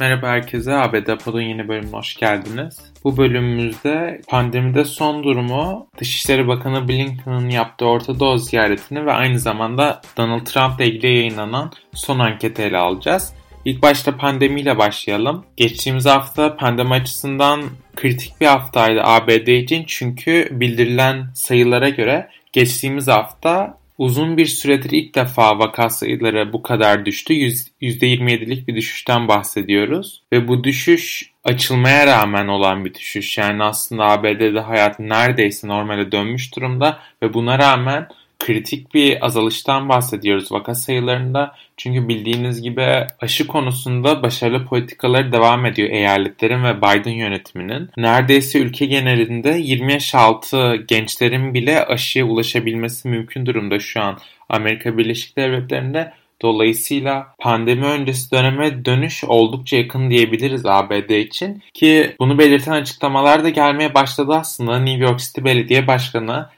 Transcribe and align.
Merhaba 0.00 0.28
herkese, 0.28 0.74
ABD 0.74 1.16
Pod'un 1.24 1.40
yeni 1.40 1.68
bölümüne 1.68 1.96
hoş 1.96 2.16
geldiniz. 2.16 2.78
Bu 3.04 3.16
bölümümüzde 3.16 4.20
pandemide 4.28 4.84
son 4.84 5.24
durumu, 5.24 5.88
Dışişleri 5.98 6.48
Bakanı 6.48 6.88
Blinken'ın 6.88 7.48
yaptığı 7.48 7.86
Orta 7.86 8.20
Doğu 8.20 8.38
ziyaretini 8.38 9.06
ve 9.06 9.12
aynı 9.12 9.38
zamanda 9.38 10.00
Donald 10.16 10.46
Trump 10.46 10.80
ile 10.80 10.88
ilgili 10.88 11.06
yayınlanan 11.06 11.72
son 11.94 12.18
anketi 12.18 12.62
ele 12.62 12.76
alacağız. 12.76 13.34
İlk 13.64 13.82
başta 13.82 14.16
pandemiyle 14.16 14.78
başlayalım. 14.78 15.44
Geçtiğimiz 15.56 16.06
hafta 16.06 16.56
pandemi 16.56 16.94
açısından 16.94 17.62
kritik 17.96 18.40
bir 18.40 18.46
haftaydı 18.46 19.00
ABD 19.04 19.46
için 19.46 19.84
çünkü 19.86 20.48
bildirilen 20.50 21.26
sayılara 21.34 21.88
göre 21.88 22.28
geçtiğimiz 22.52 23.08
hafta 23.08 23.79
Uzun 24.00 24.36
bir 24.36 24.46
süredir 24.46 24.90
ilk 24.90 25.14
defa 25.14 25.58
vaka 25.58 25.90
sayıları 25.90 26.52
bu 26.52 26.62
kadar 26.62 27.06
düştü. 27.06 27.34
%27'lik 27.34 28.68
bir 28.68 28.76
düşüşten 28.76 29.28
bahsediyoruz. 29.28 30.22
Ve 30.32 30.48
bu 30.48 30.64
düşüş 30.64 31.30
açılmaya 31.44 32.06
rağmen 32.06 32.48
olan 32.48 32.84
bir 32.84 32.94
düşüş. 32.94 33.38
Yani 33.38 33.62
aslında 33.62 34.04
ABD'de 34.04 34.60
hayat 34.60 35.00
neredeyse 35.00 35.68
normale 35.68 36.12
dönmüş 36.12 36.56
durumda 36.56 36.98
ve 37.22 37.34
buna 37.34 37.58
rağmen 37.58 38.08
kritik 38.40 38.94
bir 38.94 39.26
azalıştan 39.26 39.88
bahsediyoruz 39.88 40.52
vaka 40.52 40.74
sayılarında. 40.74 41.54
Çünkü 41.76 42.08
bildiğiniz 42.08 42.62
gibi 42.62 43.06
aşı 43.20 43.46
konusunda 43.46 44.22
başarılı 44.22 44.66
politikaları 44.66 45.32
devam 45.32 45.66
ediyor 45.66 45.90
eyaletlerin 45.90 46.64
ve 46.64 46.78
Biden 46.78 47.10
yönetiminin. 47.10 47.90
Neredeyse 47.96 48.58
ülke 48.58 48.86
genelinde 48.86 49.50
20 49.50 49.92
yaş 49.92 50.14
altı 50.14 50.76
gençlerin 50.76 51.54
bile 51.54 51.84
aşıya 51.84 52.24
ulaşabilmesi 52.24 53.08
mümkün 53.08 53.46
durumda 53.46 53.78
şu 53.78 54.00
an 54.00 54.18
Amerika 54.48 54.98
Birleşik 54.98 55.36
Devletleri'nde. 55.36 56.12
Dolayısıyla 56.42 57.34
pandemi 57.38 57.86
öncesi 57.86 58.30
döneme 58.30 58.84
dönüş 58.84 59.24
oldukça 59.24 59.76
yakın 59.76 60.10
diyebiliriz 60.10 60.66
ABD 60.66 61.10
için 61.10 61.62
ki 61.74 62.16
bunu 62.20 62.38
belirten 62.38 62.72
açıklamalar 62.72 63.44
da 63.44 63.48
gelmeye 63.48 63.94
başladı 63.94 64.32
aslında. 64.34 64.78
New 64.78 65.04
York 65.04 65.20
City 65.20 65.44
Belediye 65.44 65.86
Başkanı 65.86 66.48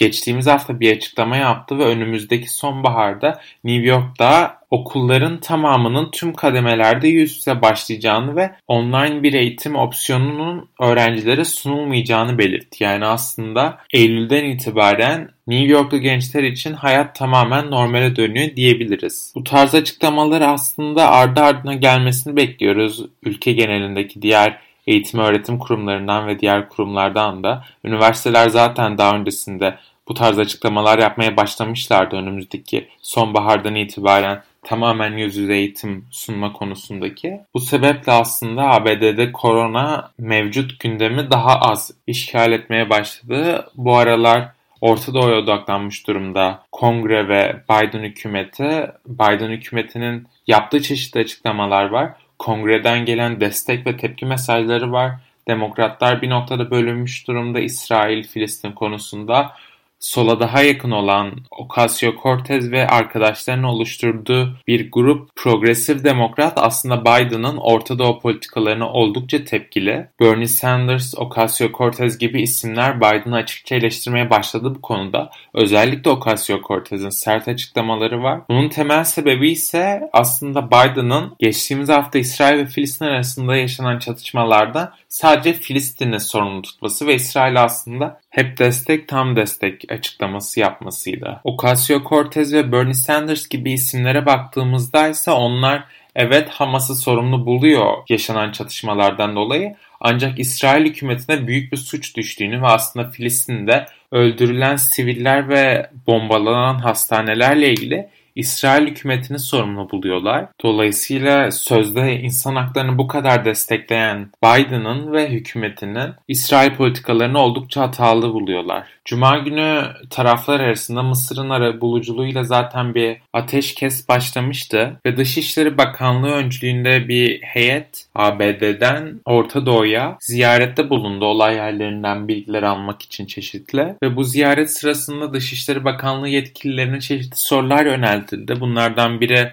geçtiğimiz 0.00 0.46
hafta 0.46 0.80
bir 0.80 0.96
açıklama 0.96 1.36
yaptı 1.36 1.78
ve 1.78 1.84
önümüzdeki 1.84 2.50
sonbaharda 2.50 3.40
New 3.64 3.86
York'ta 3.86 4.60
okulların 4.70 5.40
tamamının 5.40 6.10
tüm 6.10 6.34
kademelerde 6.34 7.08
yüz 7.08 7.36
yüze 7.36 7.62
başlayacağını 7.62 8.36
ve 8.36 8.50
online 8.68 9.22
bir 9.22 9.32
eğitim 9.32 9.76
opsiyonunun 9.76 10.68
öğrencilere 10.80 11.44
sunulmayacağını 11.44 12.38
belirtti. 12.38 12.84
Yani 12.84 13.06
aslında 13.06 13.78
Eylül'den 13.92 14.44
itibaren 14.44 15.30
New 15.46 15.66
Yorklu 15.66 15.98
gençler 15.98 16.42
için 16.42 16.72
hayat 16.72 17.14
tamamen 17.14 17.70
normale 17.70 18.16
dönüyor 18.16 18.56
diyebiliriz. 18.56 19.32
Bu 19.34 19.44
tarz 19.44 19.74
açıklamaları 19.74 20.46
aslında 20.46 21.10
ardı 21.10 21.40
ardına 21.40 21.74
gelmesini 21.74 22.36
bekliyoruz 22.36 23.06
ülke 23.22 23.52
genelindeki 23.52 24.22
diğer 24.22 24.69
eğitim 24.90 25.20
öğretim 25.20 25.58
kurumlarından 25.58 26.26
ve 26.26 26.40
diğer 26.40 26.68
kurumlardan 26.68 27.42
da. 27.42 27.64
Üniversiteler 27.84 28.48
zaten 28.48 28.98
daha 28.98 29.16
öncesinde 29.16 29.78
bu 30.08 30.14
tarz 30.14 30.38
açıklamalar 30.38 30.98
yapmaya 30.98 31.36
başlamışlardı 31.36 32.16
önümüzdeki 32.16 32.88
sonbahardan 33.02 33.74
itibaren 33.74 34.42
tamamen 34.62 35.12
yüz 35.16 35.36
yüze 35.36 35.54
eğitim 35.54 36.04
sunma 36.10 36.52
konusundaki. 36.52 37.40
Bu 37.54 37.60
sebeple 37.60 38.12
aslında 38.12 38.62
ABD'de 38.62 39.32
korona 39.32 40.10
mevcut 40.18 40.80
gündemi 40.80 41.30
daha 41.30 41.60
az 41.60 41.90
işgal 42.06 42.52
etmeye 42.52 42.90
başladı. 42.90 43.70
Bu 43.74 43.96
aralar 43.96 44.48
Orta 44.80 45.14
Doğu'ya 45.14 45.36
odaklanmış 45.36 46.06
durumda 46.06 46.62
kongre 46.72 47.28
ve 47.28 47.62
Biden 47.70 48.02
hükümeti. 48.04 48.90
Biden 49.06 49.50
hükümetinin 49.50 50.26
yaptığı 50.46 50.82
çeşitli 50.82 51.20
açıklamalar 51.20 51.84
var. 51.84 52.12
Kongreden 52.40 53.04
gelen 53.04 53.40
destek 53.40 53.86
ve 53.86 53.96
tepki 53.96 54.26
mesajları 54.26 54.92
var. 54.92 55.12
Demokratlar 55.48 56.22
bir 56.22 56.30
noktada 56.30 56.70
bölünmüş 56.70 57.26
durumda 57.28 57.60
İsrail-Filistin 57.60 58.72
konusunda 58.72 59.52
sola 60.00 60.40
daha 60.40 60.62
yakın 60.62 60.90
olan 60.90 61.32
Ocasio-Cortez 61.50 62.70
ve 62.70 62.86
arkadaşlarının 62.86 63.62
oluşturduğu 63.62 64.56
bir 64.66 64.90
grup 64.90 65.36
progresif 65.36 66.04
demokrat 66.04 66.52
aslında 66.56 67.00
Biden'ın 67.00 67.56
Orta 67.56 67.98
Doğu 67.98 68.20
politikalarına 68.20 68.92
oldukça 68.92 69.44
tepkili. 69.44 70.08
Bernie 70.20 70.46
Sanders, 70.46 71.14
Ocasio-Cortez 71.14 72.18
gibi 72.18 72.42
isimler 72.42 72.96
Biden'ı 72.96 73.36
açıkça 73.36 73.74
eleştirmeye 73.74 74.30
başladı 74.30 74.74
bu 74.74 74.80
konuda. 74.80 75.30
Özellikle 75.54 76.10
Ocasio-Cortez'in 76.10 77.10
sert 77.10 77.48
açıklamaları 77.48 78.22
var. 78.22 78.40
Bunun 78.48 78.68
temel 78.68 79.04
sebebi 79.04 79.50
ise 79.50 80.10
aslında 80.12 80.66
Biden'ın 80.66 81.36
geçtiğimiz 81.38 81.88
hafta 81.88 82.18
İsrail 82.18 82.58
ve 82.58 82.66
Filistin 82.66 83.04
arasında 83.04 83.56
yaşanan 83.56 83.98
çatışmalarda 83.98 84.92
sadece 85.08 85.52
Filistin'i 85.52 86.20
sorumlu 86.20 86.62
tutması 86.62 87.06
ve 87.06 87.14
İsrail 87.14 87.62
aslında 87.62 88.19
hep 88.30 88.58
destek 88.58 89.08
tam 89.08 89.36
destek 89.36 89.92
açıklaması 89.92 90.60
yapmasıydı. 90.60 91.40
Ocasio-Cortez 91.44 92.52
ve 92.52 92.72
Bernie 92.72 92.94
Sanders 92.94 93.48
gibi 93.48 93.72
isimlere 93.72 94.26
baktığımızda 94.26 95.08
ise 95.08 95.30
onlar 95.30 95.84
evet 96.16 96.48
Hamas'ı 96.48 96.94
sorumlu 96.96 97.46
buluyor 97.46 97.92
yaşanan 98.08 98.52
çatışmalardan 98.52 99.36
dolayı 99.36 99.74
ancak 100.00 100.38
İsrail 100.38 100.86
hükümetine 100.86 101.46
büyük 101.46 101.72
bir 101.72 101.76
suç 101.76 102.16
düştüğünü 102.16 102.62
ve 102.62 102.66
aslında 102.66 103.10
Filistin'de 103.10 103.86
öldürülen 104.12 104.76
siviller 104.76 105.48
ve 105.48 105.90
bombalanan 106.06 106.78
hastanelerle 106.78 107.72
ilgili 107.72 108.08
İsrail 108.34 108.86
hükümetini 108.86 109.38
sorumlu 109.38 109.90
buluyorlar. 109.90 110.46
Dolayısıyla 110.62 111.50
sözde 111.50 112.20
insan 112.20 112.56
haklarını 112.56 112.98
bu 112.98 113.06
kadar 113.06 113.44
destekleyen 113.44 114.28
Biden'ın 114.44 115.12
ve 115.12 115.30
hükümetinin 115.30 116.10
İsrail 116.28 116.76
politikalarını 116.76 117.38
oldukça 117.38 117.80
hatalı 117.80 118.32
buluyorlar. 118.32 118.86
Cuma 119.04 119.38
günü 119.38 119.82
taraflar 120.10 120.60
arasında 120.60 121.02
Mısır'ın 121.02 121.50
ara 121.50 121.80
buluculuğuyla 121.80 122.44
zaten 122.44 122.94
bir 122.94 123.16
ateşkes 123.32 124.08
başlamıştı 124.08 125.00
ve 125.06 125.16
Dışişleri 125.16 125.78
Bakanlığı 125.78 126.32
öncülüğünde 126.32 127.08
bir 127.08 127.42
heyet 127.42 128.06
ABD'den 128.14 129.20
Orta 129.24 129.66
Doğu'ya 129.66 130.16
ziyarette 130.20 130.90
bulundu 130.90 131.24
olay 131.24 131.54
yerlerinden 131.54 132.28
bilgiler 132.28 132.62
almak 132.62 133.02
için 133.02 133.26
çeşitli 133.26 133.96
ve 134.02 134.16
bu 134.16 134.24
ziyaret 134.24 134.70
sırasında 134.70 135.32
Dışişleri 135.32 135.84
Bakanlığı 135.84 136.28
yetkililerine 136.28 137.00
çeşitli 137.00 137.36
sorular 137.36 137.86
yöneltildi. 138.20 138.60
Bunlardan 138.60 139.20
biri 139.20 139.52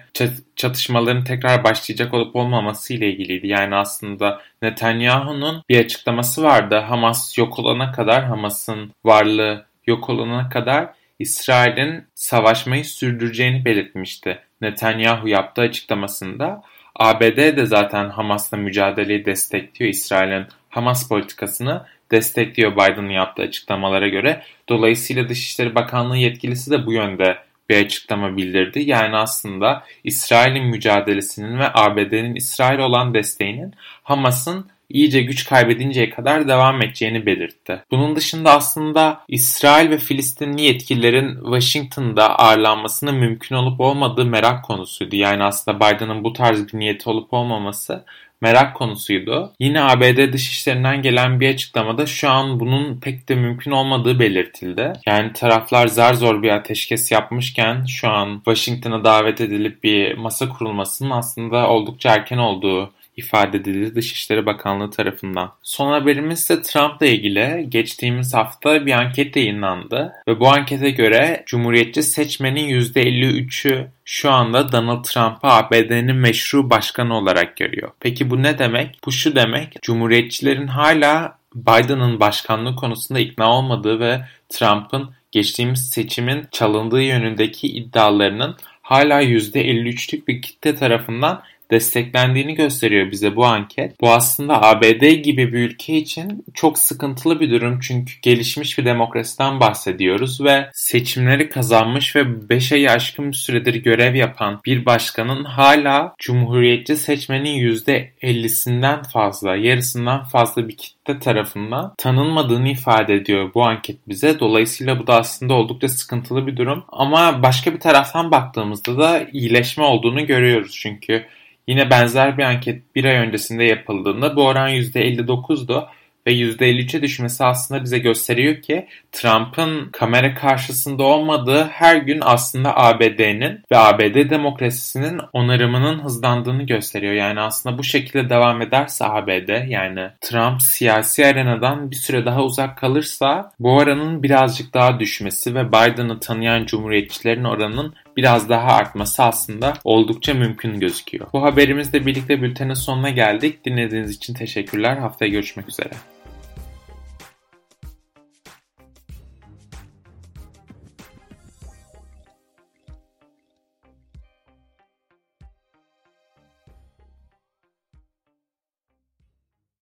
çatışmaların 0.56 1.24
tekrar 1.24 1.64
başlayacak 1.64 2.14
olup 2.14 2.36
olmaması 2.36 2.94
ile 2.94 3.12
ilgiliydi. 3.12 3.46
Yani 3.46 3.74
aslında 3.74 4.40
Netanyahu'nun 4.62 5.62
bir 5.68 5.84
açıklaması 5.84 6.42
vardı. 6.42 6.76
Hamas 6.76 7.38
yok 7.38 7.58
olana 7.58 7.92
kadar, 7.92 8.24
Hamas'ın 8.24 8.92
varlığı 9.04 9.66
yok 9.86 10.08
olana 10.10 10.48
kadar 10.48 10.88
İsrail'in 11.18 12.04
savaşmayı 12.14 12.84
sürdüreceğini 12.84 13.64
belirtmişti. 13.64 14.38
Netanyahu 14.60 15.28
yaptığı 15.28 15.62
açıklamasında 15.62 16.62
ABD 16.96 17.56
de 17.56 17.66
zaten 17.66 18.10
Hamas'la 18.10 18.56
mücadeleyi 18.56 19.24
destekliyor. 19.24 19.90
İsrail'in 19.90 20.46
Hamas 20.68 21.08
politikasını 21.08 21.82
destekliyor 22.10 22.72
Biden'ın 22.72 23.08
yaptığı 23.08 23.42
açıklamalara 23.42 24.08
göre. 24.08 24.42
Dolayısıyla 24.68 25.28
Dışişleri 25.28 25.74
Bakanlığı 25.74 26.16
yetkilisi 26.16 26.70
de 26.70 26.86
bu 26.86 26.92
yönde 26.92 27.38
bir 27.68 27.84
açıklama 27.84 28.36
bildirdi. 28.36 28.80
Yani 28.80 29.16
aslında 29.16 29.84
İsrail'in 30.04 30.66
mücadelesinin 30.66 31.58
ve 31.58 31.68
ABD'nin 31.74 32.34
İsrail 32.34 32.78
olan 32.78 33.14
desteğinin 33.14 33.74
Hamas'ın 34.02 34.70
iyice 34.88 35.22
güç 35.22 35.44
kaybedinceye 35.44 36.10
kadar 36.10 36.48
devam 36.48 36.82
edeceğini 36.82 37.26
belirtti. 37.26 37.82
Bunun 37.90 38.16
dışında 38.16 38.52
aslında 38.52 39.20
İsrail 39.28 39.90
ve 39.90 39.98
Filistinli 39.98 40.62
yetkililerin 40.62 41.34
Washington'da 41.44 42.38
ağırlanmasının 42.38 43.14
mümkün 43.14 43.56
olup 43.56 43.80
olmadığı 43.80 44.24
merak 44.24 44.64
konusuydu. 44.64 45.16
Yani 45.16 45.44
aslında 45.44 45.76
Biden'ın 45.76 46.24
bu 46.24 46.32
tarz 46.32 46.72
bir 46.72 46.78
niyeti 46.78 47.10
olup 47.10 47.34
olmaması 47.34 48.04
merak 48.40 48.76
konusuydu. 48.76 49.52
Yine 49.60 49.82
ABD 49.82 50.32
dışişlerinden 50.32 51.02
gelen 51.02 51.40
bir 51.40 51.54
açıklamada 51.54 52.06
şu 52.06 52.30
an 52.30 52.60
bunun 52.60 53.00
pek 53.00 53.28
de 53.28 53.34
mümkün 53.34 53.70
olmadığı 53.70 54.18
belirtildi. 54.18 54.92
Yani 55.06 55.32
taraflar 55.32 55.86
zar 55.86 56.14
zor 56.14 56.42
bir 56.42 56.48
ateşkes 56.48 57.12
yapmışken 57.12 57.84
şu 57.84 58.08
an 58.08 58.42
Washington'a 58.44 59.04
davet 59.04 59.40
edilip 59.40 59.84
bir 59.84 60.18
masa 60.18 60.48
kurulmasının 60.48 61.10
aslında 61.10 61.68
oldukça 61.68 62.14
erken 62.14 62.38
olduğu 62.38 62.90
ifade 63.18 63.56
edildi 63.56 63.94
Dışişleri 63.94 64.46
Bakanlığı 64.46 64.90
tarafından. 64.90 65.52
Son 65.62 65.92
haberimiz 65.92 66.38
ise 66.38 66.62
Trump'la 66.62 67.06
ilgili 67.06 67.66
geçtiğimiz 67.68 68.34
hafta 68.34 68.86
bir 68.86 68.92
anket 68.92 69.36
yayınlandı 69.36 70.12
ve 70.28 70.40
bu 70.40 70.48
ankete 70.48 70.90
göre 70.90 71.42
Cumhuriyetçi 71.46 72.02
seçmenin 72.02 72.68
%53'ü 72.68 73.86
şu 74.04 74.30
anda 74.30 74.72
Donald 74.72 75.04
Trump'ı 75.04 75.48
ABD'nin 75.48 76.16
meşru 76.16 76.70
başkanı 76.70 77.16
olarak 77.16 77.56
görüyor. 77.56 77.90
Peki 78.00 78.30
bu 78.30 78.42
ne 78.42 78.58
demek? 78.58 78.98
Bu 79.06 79.12
şu 79.12 79.36
demek, 79.36 79.82
Cumhuriyetçilerin 79.82 80.66
hala 80.66 81.38
Biden'ın 81.54 82.20
başkanlığı 82.20 82.76
konusunda 82.76 83.20
ikna 83.20 83.52
olmadığı 83.52 84.00
ve 84.00 84.20
Trump'ın 84.48 85.10
geçtiğimiz 85.32 85.90
seçimin 85.90 86.44
çalındığı 86.50 87.02
yönündeki 87.02 87.66
iddialarının 87.66 88.56
hala 88.82 89.22
%53'lük 89.22 90.26
bir 90.28 90.42
kitle 90.42 90.74
tarafından 90.74 91.42
desteklendiğini 91.70 92.54
gösteriyor 92.54 93.10
bize 93.10 93.36
bu 93.36 93.46
anket. 93.46 94.00
Bu 94.00 94.10
aslında 94.12 94.62
ABD 94.62 95.02
gibi 95.02 95.52
bir 95.52 95.58
ülke 95.58 95.96
için 95.96 96.44
çok 96.54 96.78
sıkıntılı 96.78 97.40
bir 97.40 97.50
durum 97.50 97.80
çünkü 97.80 98.12
gelişmiş 98.22 98.78
bir 98.78 98.84
demokrasiden 98.84 99.60
bahsediyoruz 99.60 100.40
ve 100.44 100.70
seçimleri 100.72 101.48
kazanmış 101.48 102.16
ve 102.16 102.48
5 102.48 102.72
ay 102.72 102.88
aşkın 102.88 103.30
bir 103.30 103.36
süredir 103.36 103.74
görev 103.74 104.14
yapan 104.14 104.60
bir 104.66 104.86
başkanın 104.86 105.44
hala 105.44 106.14
cumhuriyetçi 106.18 106.96
seçmenin 106.96 107.58
%50'sinden 107.58 109.02
fazla, 109.02 109.56
yarısından 109.56 110.24
fazla 110.24 110.68
bir 110.68 110.76
kitle 110.76 111.18
tarafından 111.18 111.94
tanınmadığını 111.98 112.68
ifade 112.68 113.14
ediyor 113.14 113.50
bu 113.54 113.64
anket 113.64 114.08
bize. 114.08 114.40
Dolayısıyla 114.40 114.98
bu 114.98 115.06
da 115.06 115.14
aslında 115.18 115.54
oldukça 115.54 115.88
sıkıntılı 115.88 116.46
bir 116.46 116.56
durum. 116.56 116.84
Ama 116.88 117.42
başka 117.42 117.74
bir 117.74 117.80
taraftan 117.80 118.30
baktığımızda 118.30 118.98
da 118.98 119.26
iyileşme 119.32 119.84
olduğunu 119.84 120.26
görüyoruz. 120.26 120.78
Çünkü 120.82 121.24
yine 121.68 121.90
benzer 121.90 122.38
bir 122.38 122.42
anket 122.42 122.94
bir 122.94 123.04
ay 123.04 123.16
öncesinde 123.16 123.64
yapıldığında 123.64 124.36
bu 124.36 124.46
oran 124.46 124.70
%59'du 124.70 125.88
ve 126.28 126.32
%53'e 126.32 127.02
düşmesi 127.02 127.44
aslında 127.44 127.84
bize 127.84 127.98
gösteriyor 127.98 128.62
ki 128.62 128.86
Trump'ın 129.12 129.88
kamera 129.92 130.34
karşısında 130.34 131.02
olmadığı 131.02 131.64
her 131.64 131.96
gün 131.96 132.20
aslında 132.22 132.76
ABD'nin 132.76 133.62
ve 133.72 133.78
ABD 133.78 134.30
demokrasisinin 134.30 135.20
onarımının 135.32 136.04
hızlandığını 136.04 136.62
gösteriyor. 136.62 137.12
Yani 137.12 137.40
aslında 137.40 137.78
bu 137.78 137.84
şekilde 137.84 138.30
devam 138.30 138.62
ederse 138.62 139.04
ABD 139.04 139.68
yani 139.68 140.10
Trump 140.20 140.62
siyasi 140.62 141.26
arenadan 141.26 141.90
bir 141.90 141.96
süre 141.96 142.26
daha 142.26 142.42
uzak 142.42 142.78
kalırsa 142.78 143.52
bu 143.60 143.76
oranın 143.76 144.22
birazcık 144.22 144.74
daha 144.74 145.00
düşmesi 145.00 145.54
ve 145.54 145.68
Biden'ı 145.68 146.20
tanıyan 146.20 146.64
cumhuriyetçilerin 146.64 147.44
oranının 147.44 147.94
biraz 148.18 148.48
daha 148.48 148.72
artması 148.72 149.22
aslında 149.22 149.74
oldukça 149.84 150.34
mümkün 150.34 150.80
gözüküyor. 150.80 151.26
Bu 151.32 151.42
haberimizle 151.42 152.06
birlikte 152.06 152.42
bültenin 152.42 152.74
sonuna 152.74 153.10
geldik. 153.10 153.64
Dinlediğiniz 153.64 154.16
için 154.16 154.34
teşekkürler. 154.34 154.96
Haftaya 154.96 155.30
görüşmek 155.30 155.68
üzere. 155.68 155.90